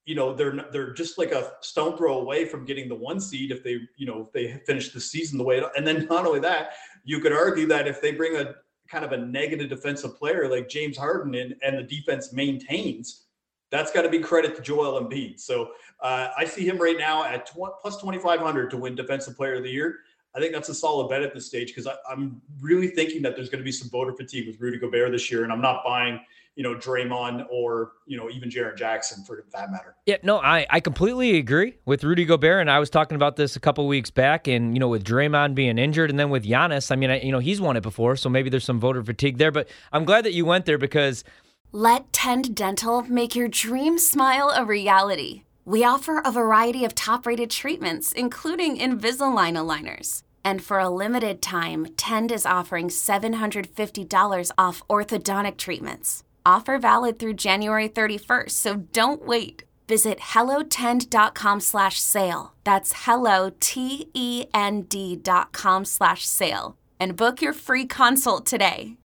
You 0.05 0.15
know, 0.15 0.35
they're 0.35 0.55
they're 0.71 0.93
just 0.93 1.17
like 1.17 1.31
a 1.31 1.53
stone 1.61 1.97
throw 1.97 2.19
away 2.19 2.45
from 2.45 2.65
getting 2.65 2.89
the 2.89 2.95
one 2.95 3.19
seed 3.19 3.51
if 3.51 3.63
they, 3.63 3.79
you 3.95 4.05
know, 4.05 4.21
if 4.21 4.31
they 4.33 4.61
finish 4.67 4.91
the 4.91 4.99
season 4.99 5.37
the 5.37 5.43
way. 5.43 5.63
And 5.75 5.87
then 5.87 6.05
not 6.07 6.27
only 6.27 6.41
that, 6.41 6.73
you 7.05 7.21
could 7.21 7.31
argue 7.31 7.65
that 7.67 7.87
if 7.87 8.01
they 8.01 8.11
bring 8.11 8.35
a 8.35 8.55
kind 8.87 9.03
of 9.03 9.11
a 9.11 9.17
negative 9.17 9.69
defensive 9.69 10.17
player 10.17 10.49
like 10.49 10.69
James 10.69 10.97
Harden 10.97 11.35
in 11.35 11.55
and 11.63 11.77
the 11.77 11.83
defense 11.83 12.33
maintains, 12.33 13.25
that's 13.71 13.91
got 13.91 14.03
to 14.03 14.09
be 14.09 14.19
credit 14.19 14.55
to 14.55 14.61
Joel 14.61 15.01
Embiid. 15.01 15.39
So 15.39 15.71
uh, 16.01 16.29
I 16.37 16.45
see 16.45 16.67
him 16.67 16.77
right 16.77 16.97
now 16.97 17.23
at 17.23 17.47
tw- 17.47 17.79
plus 17.81 17.97
2,500 17.97 18.69
to 18.69 18.77
win 18.77 18.95
Defensive 18.95 19.35
Player 19.35 19.55
of 19.55 19.63
the 19.63 19.71
Year. 19.71 19.99
I 20.35 20.39
think 20.39 20.53
that's 20.53 20.67
a 20.67 20.73
solid 20.75 21.09
bet 21.09 21.21
at 21.21 21.33
this 21.33 21.45
stage 21.45 21.73
because 21.73 21.87
I'm 22.09 22.41
really 22.59 22.87
thinking 22.89 23.21
that 23.21 23.35
there's 23.35 23.49
going 23.49 23.59
to 23.59 23.65
be 23.65 23.71
some 23.71 23.89
voter 23.89 24.11
fatigue 24.13 24.47
with 24.47 24.59
Rudy 24.59 24.77
Gobert 24.77 25.11
this 25.11 25.31
year, 25.31 25.43
and 25.43 25.51
I'm 25.51 25.61
not 25.61 25.81
buying, 25.85 26.19
you 26.55 26.63
know, 26.63 26.75
Draymond 26.75 27.45
or 27.49 27.93
you 28.05 28.17
know 28.17 28.29
even 28.29 28.49
Jaren 28.49 28.75
Jackson 28.75 29.23
for 29.23 29.45
that 29.53 29.71
matter. 29.71 29.95
Yeah, 30.05 30.17
no, 30.23 30.39
I 30.39 30.67
I 30.69 30.81
completely 30.81 31.37
agree 31.37 31.77
with 31.85 32.03
Rudy 32.03 32.25
Gobert, 32.25 32.59
and 32.59 32.69
I 32.69 32.79
was 32.79 32.89
talking 32.89 33.15
about 33.15 33.37
this 33.37 33.55
a 33.55 33.61
couple 33.61 33.87
weeks 33.87 34.11
back, 34.11 34.47
and 34.47 34.75
you 34.75 34.79
know 34.79 34.89
with 34.89 35.05
Draymond 35.05 35.55
being 35.55 35.77
injured, 35.77 36.09
and 36.09 36.19
then 36.19 36.29
with 36.29 36.43
Giannis, 36.43 36.91
I 36.91 36.97
mean, 36.97 37.11
I, 37.11 37.21
you 37.21 37.31
know 37.31 37.39
he's 37.39 37.61
won 37.61 37.77
it 37.77 37.83
before, 37.83 38.17
so 38.17 38.29
maybe 38.29 38.49
there's 38.49 38.65
some 38.65 38.79
voter 38.79 39.03
fatigue 39.03 39.37
there. 39.37 39.51
But 39.51 39.69
I'm 39.93 40.03
glad 40.03 40.25
that 40.25 40.33
you 40.33 40.45
went 40.45 40.65
there 40.65 40.77
because 40.77 41.23
let 41.71 42.11
Tend 42.11 42.53
Dental 42.53 43.03
make 43.03 43.35
your 43.35 43.47
dream 43.47 43.97
smile 43.97 44.51
a 44.53 44.65
reality. 44.65 45.44
We 45.67 45.83
offer 45.83 46.19
a 46.19 46.31
variety 46.31 46.85
of 46.85 46.93
top-rated 46.93 47.49
treatments, 47.49 48.11
including 48.11 48.77
Invisalign 48.77 49.55
aligners. 49.57 50.21
And 50.43 50.63
for 50.63 50.77
a 50.77 50.89
limited 50.89 51.41
time, 51.41 51.87
Tend 51.97 52.31
is 52.31 52.45
offering 52.45 52.89
$750 52.89 54.51
off 54.59 54.83
orthodontic 54.87 55.57
treatments. 55.57 56.23
Offer 56.45 56.77
valid 56.77 57.17
through 57.17 57.33
January 57.33 57.89
31st, 57.89 58.51
so 58.51 58.75
don't 58.93 59.25
wait. 59.25 59.63
Visit 59.87 60.19
hellotend.com 60.19 61.59
slash 61.59 61.99
sale. 61.99 62.53
That's 62.63 62.93
hello, 63.05 63.51
T-E-N-D 63.59 65.15
dot 65.17 65.51
com 65.51 65.85
slash 65.85 66.25
sale. 66.25 66.77
And 66.99 67.15
book 67.15 67.41
your 67.41 67.53
free 67.53 67.85
consult 67.87 68.45
today. 68.45 68.97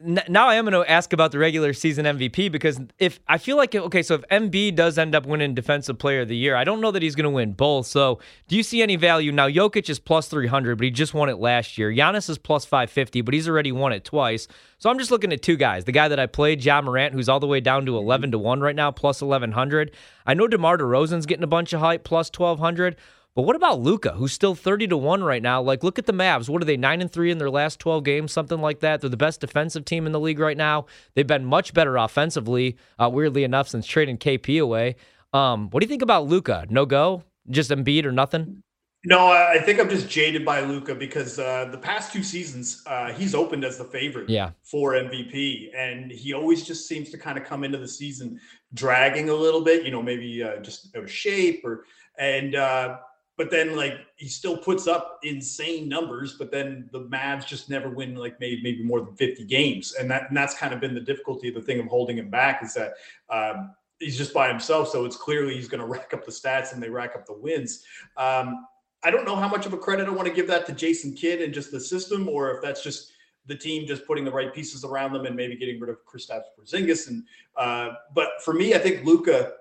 now 0.00 0.48
I 0.48 0.56
am 0.56 0.64
going 0.64 0.72
to 0.84 0.90
ask 0.90 1.12
about 1.12 1.30
the 1.30 1.38
regular 1.38 1.72
season 1.72 2.04
MVP 2.04 2.50
because 2.50 2.80
if 2.98 3.20
I 3.28 3.38
feel 3.38 3.56
like 3.56 3.74
okay, 3.74 4.02
so 4.02 4.14
if 4.14 4.22
Embiid 4.28 4.74
does 4.74 4.98
end 4.98 5.14
up 5.14 5.24
winning 5.24 5.54
Defensive 5.54 5.98
Player 5.98 6.22
of 6.22 6.28
the 6.28 6.36
Year, 6.36 6.56
I 6.56 6.64
don't 6.64 6.80
know 6.80 6.90
that 6.90 7.02
he's 7.02 7.14
going 7.14 7.24
to 7.24 7.30
win 7.30 7.52
both. 7.52 7.86
So 7.86 8.18
do 8.48 8.56
you 8.56 8.64
see 8.64 8.82
any 8.82 8.96
value 8.96 9.30
now? 9.30 9.48
Jokic 9.48 9.88
is 9.88 10.00
plus 10.00 10.26
three 10.26 10.48
hundred, 10.48 10.76
but 10.76 10.84
he 10.84 10.90
just 10.90 11.14
won 11.14 11.28
it 11.28 11.38
last 11.38 11.78
year. 11.78 11.92
Giannis 11.92 12.28
is 12.28 12.38
plus 12.38 12.64
five 12.64 12.90
fifty, 12.90 13.20
but 13.20 13.34
he's 13.34 13.48
already 13.48 13.70
won 13.70 13.92
it 13.92 14.04
twice. 14.04 14.48
So 14.78 14.90
I'm 14.90 14.98
just 14.98 15.12
looking 15.12 15.32
at 15.32 15.42
two 15.42 15.56
guys: 15.56 15.84
the 15.84 15.92
guy 15.92 16.08
that 16.08 16.18
I 16.18 16.26
played, 16.26 16.64
Ja 16.64 16.82
Morant, 16.82 17.14
who's 17.14 17.28
all 17.28 17.40
the 17.40 17.46
way 17.46 17.60
down 17.60 17.86
to 17.86 17.92
mm-hmm. 17.92 18.04
eleven 18.04 18.30
to 18.32 18.38
one 18.38 18.60
right 18.60 18.76
now, 18.76 18.90
plus 18.90 19.22
eleven 19.22 19.52
hundred. 19.52 19.92
I 20.26 20.34
know 20.34 20.48
DeMar 20.48 20.76
DeRozan's 20.76 21.26
getting 21.26 21.44
a 21.44 21.48
bunch 21.48 21.72
of 21.72 21.80
hype, 21.80 22.02
plus 22.02 22.30
twelve 22.30 22.58
hundred. 22.58 22.96
But 23.34 23.42
what 23.42 23.56
about 23.56 23.80
Luka, 23.80 24.12
who's 24.12 24.32
still 24.32 24.54
30 24.54 24.88
to 24.88 24.96
1 24.96 25.24
right 25.24 25.42
now? 25.42 25.60
Like, 25.60 25.82
look 25.82 25.98
at 25.98 26.06
the 26.06 26.12
Mavs. 26.12 26.48
What 26.48 26.62
are 26.62 26.64
they, 26.64 26.76
9 26.76 27.00
and 27.00 27.10
3 27.10 27.32
in 27.32 27.38
their 27.38 27.50
last 27.50 27.80
12 27.80 28.04
games? 28.04 28.32
Something 28.32 28.60
like 28.60 28.78
that. 28.80 29.00
They're 29.00 29.10
the 29.10 29.16
best 29.16 29.40
defensive 29.40 29.84
team 29.84 30.06
in 30.06 30.12
the 30.12 30.20
league 30.20 30.38
right 30.38 30.56
now. 30.56 30.86
They've 31.14 31.26
been 31.26 31.44
much 31.44 31.74
better 31.74 31.96
offensively, 31.96 32.76
uh, 32.96 33.10
weirdly 33.12 33.42
enough, 33.42 33.68
since 33.68 33.86
trading 33.86 34.18
KP 34.18 34.62
away. 34.62 34.94
Um, 35.32 35.68
what 35.70 35.80
do 35.80 35.84
you 35.84 35.88
think 35.88 36.02
about 36.02 36.26
Luka? 36.26 36.66
No 36.70 36.86
go? 36.86 37.24
Just 37.50 37.72
Embiid 37.72 38.04
or 38.04 38.12
nothing? 38.12 38.62
No, 39.06 39.26
I 39.26 39.58
think 39.58 39.80
I'm 39.80 39.90
just 39.90 40.08
jaded 40.08 40.46
by 40.46 40.60
Luka 40.60 40.94
because 40.94 41.38
uh, 41.38 41.68
the 41.70 41.76
past 41.76 42.10
two 42.10 42.22
seasons 42.22 42.82
uh, 42.86 43.12
he's 43.12 43.34
opened 43.34 43.62
as 43.62 43.76
the 43.76 43.84
favorite 43.84 44.30
yeah. 44.30 44.52
for 44.62 44.92
MVP, 44.92 45.68
and 45.76 46.10
he 46.10 46.32
always 46.32 46.64
just 46.64 46.88
seems 46.88 47.10
to 47.10 47.18
kind 47.18 47.36
of 47.36 47.44
come 47.44 47.64
into 47.64 47.76
the 47.76 47.88
season 47.88 48.40
dragging 48.72 49.28
a 49.28 49.34
little 49.34 49.60
bit. 49.60 49.84
You 49.84 49.90
know, 49.90 50.00
maybe 50.00 50.42
uh, 50.42 50.56
just 50.60 50.96
out 50.96 51.02
of 51.02 51.10
shape 51.10 51.62
or 51.64 51.84
and 52.18 52.54
uh, 52.54 52.96
but 53.36 53.50
then 53.50 53.74
like 53.74 53.94
he 54.16 54.28
still 54.28 54.56
puts 54.56 54.86
up 54.86 55.18
insane 55.22 55.88
numbers, 55.88 56.36
but 56.38 56.50
then 56.50 56.88
the 56.92 57.00
Mavs 57.00 57.46
just 57.46 57.68
never 57.68 57.88
win 57.90 58.14
like 58.14 58.38
maybe 58.38 58.62
maybe 58.62 58.82
more 58.82 59.00
than 59.00 59.14
50 59.16 59.44
games. 59.44 59.94
And 59.98 60.10
that 60.10 60.28
and 60.28 60.36
that's 60.36 60.56
kind 60.56 60.72
of 60.72 60.80
been 60.80 60.94
the 60.94 61.00
difficulty, 61.00 61.50
the 61.50 61.60
thing 61.60 61.80
of 61.80 61.86
holding 61.86 62.18
him 62.18 62.30
back 62.30 62.62
is 62.62 62.74
that 62.74 62.94
um, 63.30 63.74
he's 63.98 64.16
just 64.16 64.32
by 64.32 64.48
himself. 64.48 64.88
So 64.88 65.04
it's 65.04 65.16
clearly 65.16 65.54
he's 65.54 65.68
going 65.68 65.80
to 65.80 65.86
rack 65.86 66.14
up 66.14 66.24
the 66.24 66.32
stats 66.32 66.72
and 66.72 66.82
they 66.82 66.88
rack 66.88 67.16
up 67.16 67.26
the 67.26 67.34
wins. 67.34 67.84
Um, 68.16 68.66
I 69.02 69.10
don't 69.10 69.26
know 69.26 69.36
how 69.36 69.48
much 69.48 69.66
of 69.66 69.72
a 69.72 69.78
credit 69.78 70.06
I 70.06 70.10
want 70.12 70.28
to 70.28 70.34
give 70.34 70.46
that 70.46 70.64
to 70.66 70.72
Jason 70.72 71.12
Kidd 71.12 71.42
and 71.42 71.52
just 71.52 71.70
the 71.70 71.80
system, 71.80 72.28
or 72.28 72.52
if 72.52 72.62
that's 72.62 72.82
just 72.82 73.12
the 73.46 73.54
team 73.54 73.86
just 73.86 74.06
putting 74.06 74.24
the 74.24 74.30
right 74.30 74.54
pieces 74.54 74.84
around 74.84 75.12
them 75.12 75.26
and 75.26 75.36
maybe 75.36 75.56
getting 75.56 75.78
rid 75.78 75.90
of 75.90 75.98
Kristaps 76.06 76.44
Porzingis. 76.58 77.08
And 77.08 77.24
uh, 77.56 77.90
but 78.14 78.30
for 78.42 78.54
me, 78.54 78.74
I 78.74 78.78
think 78.78 79.04
Luka, 79.04 79.52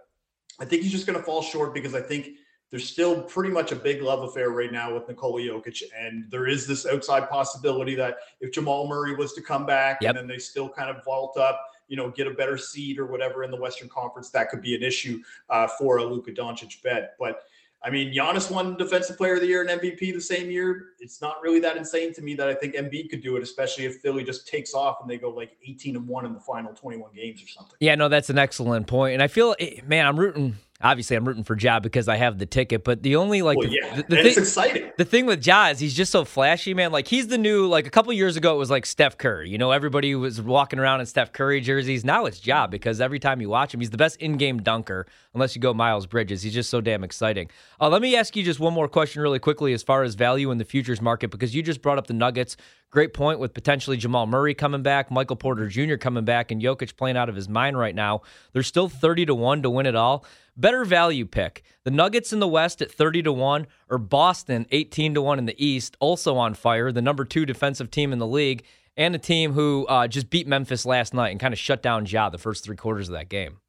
I 0.60 0.66
think 0.66 0.84
he's 0.84 0.92
just 0.92 1.06
going 1.06 1.18
to 1.18 1.26
fall 1.26 1.42
short 1.42 1.74
because 1.74 1.94
I 1.94 2.02
think 2.02 2.30
there's 2.74 2.90
still 2.90 3.22
pretty 3.22 3.54
much 3.54 3.72
a 3.72 3.76
big 3.76 4.02
love 4.02 4.24
affair 4.24 4.50
right 4.50 4.72
now 4.72 4.92
with 4.92 5.08
Nikola 5.08 5.40
Jokic. 5.42 5.84
And 5.96 6.26
there 6.32 6.48
is 6.48 6.66
this 6.66 6.88
outside 6.88 7.30
possibility 7.30 7.94
that 7.94 8.18
if 8.42 8.52
Jamal 8.52 8.88
Murray 8.88 9.16
was 9.16 9.34
to 9.34 9.42
come 9.44 9.68
back 9.68 10.00
yep. 10.02 10.10
and 10.10 10.18
then 10.18 10.28
they 10.28 10.40
still 10.40 10.68
kind 10.68 10.90
of 10.90 11.04
vault 11.06 11.38
up, 11.38 11.68
you 11.88 11.96
know, 11.96 12.10
get 12.10 12.26
a 12.26 12.32
better 12.32 12.58
seed 12.58 12.98
or 12.98 13.06
whatever 13.06 13.44
in 13.44 13.52
the 13.52 13.58
Western 13.58 13.90
Conference, 13.90 14.32
that 14.32 14.50
could 14.50 14.64
be 14.64 14.74
an 14.74 14.82
issue 14.82 15.22
uh, 15.52 15.68
for 15.68 15.98
a 15.98 16.04
Luka 16.04 16.32
Doncic 16.32 16.82
bet. 16.82 17.14
But 17.20 17.44
I 17.84 17.92
mean, 17.92 18.12
Giannis 18.12 18.50
won 18.50 18.76
Defensive 18.76 19.18
Player 19.18 19.36
of 19.36 19.42
the 19.42 19.48
Year 19.48 19.62
and 19.62 19.70
MVP 19.80 20.12
the 20.12 20.20
same 20.20 20.50
year. 20.50 20.94
It's 21.00 21.22
not 21.22 21.44
really 21.44 21.60
that 21.60 21.78
insane 21.78 22.12
to 22.16 22.24
me 22.24 22.34
that 22.34 22.48
I 22.48 22.56
think 22.56 22.74
Embiid 22.74 23.12
could 23.12 23.22
do 23.22 23.36
it, 23.36 23.44
especially 23.44 23.86
if 23.86 23.98
Philly 23.98 24.24
just 24.24 24.48
takes 24.48 24.74
off 24.74 24.98
and 25.02 25.08
they 25.08 25.18
go 25.18 25.30
like 25.30 25.58
18 25.68 25.98
and 25.98 26.08
one 26.08 26.26
in 26.26 26.34
the 26.34 26.40
final 26.40 26.74
21 26.74 27.12
games 27.14 27.44
or 27.44 27.48
something. 27.48 27.76
Yeah, 27.82 27.94
no, 27.94 28.10
that's 28.10 28.32
an 28.32 28.40
excellent 28.40 28.88
point. 28.88 29.14
And 29.14 29.22
I 29.22 29.28
feel, 29.28 29.54
eh, 29.60 29.82
man, 29.86 30.08
I'm 30.08 30.18
rooting 30.18 30.56
obviously 30.84 31.16
I'm 31.16 31.26
rooting 31.26 31.44
for 31.44 31.58
Ja 31.58 31.80
because 31.80 32.08
I 32.08 32.18
have 32.18 32.38
the 32.38 32.46
ticket. 32.46 32.84
But 32.84 33.02
the 33.02 33.16
only 33.16 33.42
like 33.42 33.58
well, 33.58 33.68
the, 33.68 33.74
yeah, 33.82 33.96
the, 33.96 34.04
the 34.04 34.16
thing, 34.18 34.26
it's 34.28 34.38
exciting. 34.38 34.92
The 34.98 35.06
thing 35.06 35.26
with 35.26 35.46
Ja 35.46 35.70
is 35.70 35.80
he's 35.80 35.94
just 35.94 36.12
so 36.12 36.26
flashy, 36.26 36.74
man. 36.74 36.92
Like 36.92 37.08
he's 37.08 37.28
the 37.28 37.38
new 37.38 37.68
like 37.68 37.88
a 37.88 37.90
couple 37.90 38.12
years 38.14 38.36
ago 38.36 38.54
it 38.56 38.58
was 38.58 38.70
like 38.70 38.86
Steph 38.86 39.18
Curry. 39.18 39.50
You 39.50 39.58
know, 39.58 39.72
everybody 39.72 40.14
was 40.16 40.42
walking 40.42 40.80
around 40.80 41.00
in 41.00 41.06
Steph 41.06 41.32
Curry 41.32 41.62
jerseys. 41.62 42.04
Now 42.04 42.26
it's 42.26 42.46
Ja 42.46 42.68
because 42.68 43.02
every 43.02 43.20
time 43.20 43.42
you 43.42 43.50
watch 43.50 43.74
him, 43.74 43.80
he's 43.80 43.90
the 43.90 43.98
best 43.98 44.18
in-game 44.18 44.62
dunker. 44.62 45.08
Unless 45.34 45.56
you 45.56 45.62
go 45.62 45.74
Miles 45.74 46.06
Bridges, 46.06 46.44
he's 46.44 46.54
just 46.54 46.70
so 46.70 46.82
damn 46.82 47.04
exciting. 47.04 47.50
Uh, 47.82 47.90
let 47.90 48.02
me 48.02 48.16
ask 48.16 48.36
you 48.36 48.44
just 48.44 48.60
one 48.60 48.74
more 48.74 48.88
question 48.88 49.22
really 49.22 49.40
quickly 49.40 49.74
as 49.74 49.82
far 49.82 50.04
as 50.04 50.14
value 50.16 50.52
in 50.52 50.58
the 50.58 50.66
futures 50.66 51.02
market 51.02 51.32
because 51.32 51.56
you 51.56 51.64
just 51.64 51.82
brought 51.82 51.98
up 51.98 52.08
the 52.08 52.14
Nuggets. 52.14 52.58
Great 52.94 53.16
point 53.16 53.40
with 53.40 53.56
potentially 53.56 53.98
Jamal 53.98 54.28
Murray 54.28 54.54
coming 54.54 54.84
back, 54.84 55.10
Michael 55.10 55.36
Porter 55.36 55.68
Jr. 55.68 55.96
coming 55.96 56.26
back, 56.26 56.52
and 56.52 56.62
Jokic 56.62 56.96
playing 56.96 57.18
out 57.18 57.28
of 57.28 57.36
his 57.36 57.50
mind 57.50 57.76
right 57.76 57.96
now. 57.96 58.22
They're 58.52 58.62
still 58.62 58.88
30 58.88 59.26
to 59.26 59.34
1 59.34 59.64
to 59.64 59.70
win 59.72 59.88
it 59.88 59.96
all. 59.96 60.26
Better 60.56 60.86
value 60.86 61.26
pick. 61.26 61.64
The 61.84 61.92
Nuggets 61.92 62.32
in 62.32 62.40
the 62.40 62.48
West 62.48 62.82
at 62.82 62.92
30 62.92 63.24
to 63.24 63.34
1 63.34 63.68
or 63.90 63.98
Boston 63.98 64.68
18 64.72 65.16
to 65.16 65.22
1 65.22 65.40
in 65.40 65.46
the 65.46 65.66
East, 65.66 65.98
also 66.00 66.38
on 66.38 66.54
fire, 66.54 66.92
the 66.92 67.02
number 67.02 67.26
2 67.26 67.46
defensive 67.46 67.90
team 67.90 68.14
in 68.14 68.20
the 68.20 68.28
league 68.28 68.64
and 68.96 69.16
a 69.16 69.20
team 69.20 69.54
who 69.54 69.88
uh, 69.88 70.08
just 70.08 70.30
beat 70.30 70.48
Memphis 70.48 70.86
last 70.86 71.14
night 71.14 71.30
and 71.30 71.40
kind 71.40 71.54
of 71.54 71.60
shut 71.60 71.82
down 71.82 72.06
Ja 72.06 72.30
the 72.30 72.38
first 72.38 72.64
3 72.64 72.76
quarters 72.76 73.10
of 73.10 73.14
that 73.14 73.30
game. 73.30 73.60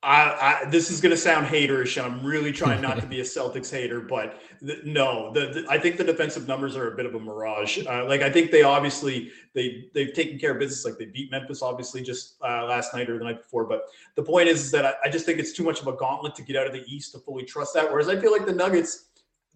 I, 0.00 0.60
I, 0.62 0.70
this 0.70 0.92
is 0.92 1.00
going 1.00 1.10
to 1.10 1.16
sound 1.16 1.48
haterish, 1.48 1.96
and 1.96 2.06
I'm 2.06 2.24
really 2.24 2.52
trying 2.52 2.80
not 2.80 3.00
to 3.00 3.06
be 3.06 3.18
a 3.18 3.24
Celtics 3.24 3.68
hater, 3.68 4.00
but 4.00 4.40
no, 4.84 5.32
the, 5.32 5.40
the, 5.40 5.66
I 5.68 5.76
think 5.76 5.96
the 5.96 6.04
defensive 6.04 6.46
numbers 6.46 6.76
are 6.76 6.92
a 6.92 6.96
bit 6.96 7.04
of 7.04 7.16
a 7.16 7.18
mirage. 7.18 7.84
Uh, 7.84 8.04
like 8.06 8.22
I 8.22 8.30
think 8.30 8.52
they 8.52 8.62
obviously 8.62 9.32
they 9.54 9.88
they've 9.94 10.12
taken 10.12 10.38
care 10.38 10.52
of 10.52 10.60
business. 10.60 10.84
Like 10.84 10.98
they 10.98 11.06
beat 11.06 11.32
Memphis 11.32 11.62
obviously 11.62 12.00
just 12.00 12.36
uh, 12.42 12.66
last 12.66 12.94
night 12.94 13.10
or 13.10 13.18
the 13.18 13.24
night 13.24 13.42
before. 13.42 13.64
But 13.64 13.86
the 14.14 14.22
point 14.22 14.48
is, 14.48 14.66
is 14.66 14.70
that 14.70 14.86
I, 14.86 14.94
I 15.04 15.08
just 15.08 15.26
think 15.26 15.40
it's 15.40 15.52
too 15.52 15.64
much 15.64 15.80
of 15.80 15.88
a 15.88 15.92
gauntlet 15.92 16.36
to 16.36 16.42
get 16.42 16.54
out 16.54 16.68
of 16.68 16.72
the 16.72 16.84
East 16.86 17.10
to 17.12 17.18
fully 17.18 17.42
trust 17.42 17.74
that. 17.74 17.90
Whereas 17.90 18.08
I 18.08 18.20
feel 18.20 18.30
like 18.30 18.46
the 18.46 18.54
Nuggets 18.54 19.06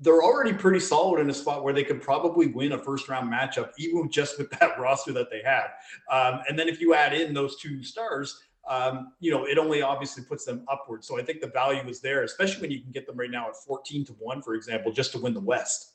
they're 0.01 0.23
already 0.23 0.53
pretty 0.53 0.81
solid 0.81 1.21
in 1.21 1.31
a 1.31 1.35
spot 1.35 1.63
where 1.63 1.73
they 1.73 1.85
could 1.85 2.03
probably 2.03 2.49
win 2.49 2.73
a 2.73 2.79
first 2.79 3.09
round 3.09 3.33
matchup, 3.33 3.71
even 3.79 4.11
just 4.11 4.37
with 4.39 4.51
that 4.59 4.77
roster 4.81 5.13
that 5.13 5.31
they 5.31 5.43
have. 5.45 5.71
Um, 6.11 6.43
and 6.49 6.59
then 6.59 6.69
if 6.69 6.81
you 6.81 6.95
add 6.95 7.13
in 7.15 7.33
those 7.33 7.57
two 7.61 7.85
stars, 7.85 8.43
um, 8.69 9.13
you 9.21 9.31
know, 9.31 9.45
it 9.45 9.59
only 9.59 9.83
obviously 9.83 10.25
puts 10.25 10.45
them 10.45 10.65
upward. 10.71 11.05
So 11.05 11.19
I 11.19 11.23
think 11.23 11.41
the 11.41 11.49
value 11.49 11.89
is 11.89 12.01
there, 12.01 12.23
especially 12.23 12.63
when 12.63 12.71
you 12.71 12.81
can 12.81 12.93
get 12.93 13.07
them 13.07 13.17
right 13.17 13.31
now 13.31 13.49
at 13.49 13.57
14 13.57 14.05
to 14.07 14.13
1, 14.13 14.43
for 14.43 14.55
example, 14.55 14.93
just 14.93 15.13
to 15.13 15.19
win 15.19 15.35
the 15.35 15.41
West. 15.41 15.95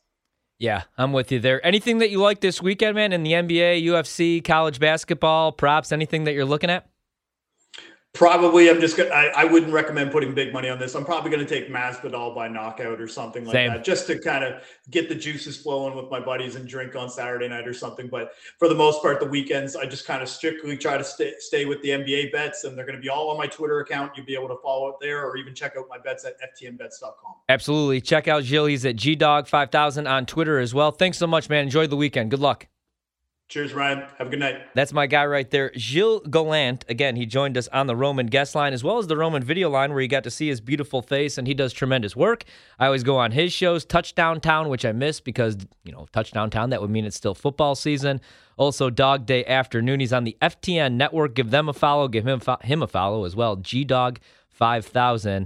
Yeah, 0.60 0.84
I'm 0.98 1.14
with 1.14 1.32
you 1.32 1.40
there. 1.40 1.66
Anything 1.66 2.00
that 2.00 2.10
you 2.10 2.20
like 2.20 2.42
this 2.42 2.62
weekend, 2.62 2.96
man, 2.96 3.14
in 3.14 3.24
the 3.24 3.34
NBA, 3.34 3.86
UFC, 3.86 4.44
college 4.44 4.80
basketball, 4.80 5.52
props, 5.52 5.92
anything 5.92 6.24
that 6.24 6.34
you're 6.34 6.46
looking 6.46 6.70
at? 6.70 6.90
Probably, 8.14 8.68
I'm 8.70 8.82
just 8.82 8.98
gonna. 8.98 9.12
I, 9.12 9.28
I 9.28 9.44
wouldn't 9.44 9.72
recommend 9.72 10.12
putting 10.12 10.34
big 10.34 10.52
money 10.52 10.70
on 10.70 10.80
this. 10.80 10.96
I'm 10.96 11.06
probably 11.06 11.30
going 11.30 11.46
to 11.46 11.48
take 11.48 11.70
Masvidal 11.70 12.34
by 12.34 12.48
knockout 12.48 13.00
or 13.00 13.08
something 13.08 13.46
like 13.46 13.54
Same. 13.54 13.70
that, 13.70 13.84
just 13.84 14.08
to 14.08 14.18
kind 14.18 14.44
of 14.44 14.64
get 14.90 15.08
the 15.08 15.14
juices 15.14 15.58
flowing 15.58 15.96
with 15.96 16.10
my 16.10 16.20
buddies 16.20 16.56
and 16.56 16.68
drink 16.68 16.96
on 16.96 17.12
Saturday 17.12 17.48
night 17.48 17.68
or 17.68 17.74
something. 17.74 18.08
But 18.08 18.32
for 18.58 18.70
the 18.70 18.76
most 18.76 19.04
part, 19.04 19.20
the 19.20 19.28
weekends 19.28 19.76
I 19.76 19.86
just 19.86 20.08
kind 20.08 20.24
of 20.24 20.30
strictly 20.30 20.76
try 20.78 20.98
to 20.98 21.04
stay 21.04 21.36
stay 21.38 21.66
with 21.66 21.80
the 21.84 21.90
NBA 21.90 22.32
bets, 22.32 22.64
and 22.64 22.76
they're 22.76 22.86
going 22.86 22.96
to 22.96 23.02
be 23.02 23.10
all 23.10 23.30
on 23.30 23.38
my 23.38 23.46
Twitter 23.46 23.82
account. 23.82 24.14
You'll 24.16 24.26
be 24.26 24.34
able 24.34 24.48
to 24.48 24.58
follow 24.64 24.88
it 24.88 24.96
there, 25.00 25.24
or 25.24 25.38
even 25.38 25.54
check 25.54 25.76
out 25.78 25.86
my 25.88 26.00
bets 26.00 26.26
at 26.26 26.34
ftnbets.com. 26.42 27.36
Absolutely, 27.50 28.02
check 28.02 28.28
out. 28.28 28.44
He's 28.44 28.86
at 28.86 28.96
gdog5000 28.96 30.10
on 30.10 30.26
Twitter 30.26 30.58
as 30.58 30.74
well. 30.74 30.92
Thanks 30.92 31.20
so 31.20 31.28
much, 31.28 31.50
man. 31.50 31.64
Enjoy 31.64 31.86
the 31.86 31.98
weekend. 31.98 32.32
Good 32.32 32.40
luck. 32.40 32.68
Cheers, 33.50 33.74
Ryan. 33.74 34.04
Have 34.18 34.28
a 34.28 34.30
good 34.30 34.40
night. 34.40 34.58
That's 34.76 34.92
my 34.92 35.08
guy 35.08 35.26
right 35.26 35.50
there, 35.50 35.72
Gilles 35.74 36.20
Gallant. 36.30 36.84
Again, 36.90 37.16
he 37.16 37.26
joined 37.26 37.58
us 37.58 37.70
on 37.70 37.88
the 37.88 37.96
Roman 37.96 38.28
guest 38.28 38.56
line 38.56 38.74
as 38.74 38.84
well 38.84 38.98
as 38.98 39.08
the 39.08 39.16
Roman 39.16 39.42
video 39.42 39.70
line 39.70 39.92
where 39.92 40.02
you 40.02 40.10
got 40.10 40.26
to 40.26 40.32
see 40.32 40.50
his 40.50 40.60
beautiful 40.60 41.02
face, 41.02 41.38
and 41.38 41.48
he 41.48 41.54
does 41.54 41.72
tremendous 41.72 42.14
work. 42.14 42.44
I 42.78 42.88
always 42.88 43.04
go 43.04 43.18
on 43.18 43.32
his 43.32 43.54
shows, 43.54 43.86
Touchdown 43.86 44.42
Town, 44.42 44.68
which 44.68 44.84
I 44.84 44.92
miss 44.92 45.22
because, 45.22 45.56
you 45.86 45.94
know, 45.94 46.08
Touchdown 46.12 46.50
Town, 46.50 46.72
that 46.72 46.82
would 46.82 46.90
mean 46.90 47.06
it's 47.06 47.16
still 47.16 47.34
football 47.34 47.76
season. 47.76 48.20
Also, 48.58 48.90
Dog 48.90 49.26
Day 49.26 49.46
Afternoon. 49.46 50.02
He's 50.02 50.12
on 50.12 50.26
the 50.26 50.36
FTN 50.42 50.94
network. 50.96 51.34
Give 51.34 51.50
them 51.50 51.70
a 51.70 51.74
follow. 51.74 52.10
Give 52.10 52.28
him, 52.28 52.42
him 52.64 52.84
a 52.84 52.88
follow 52.88 53.24
as 53.24 53.34
well. 53.34 53.56
G 53.56 53.86
Dog 53.86 54.20
5000. 54.50 55.46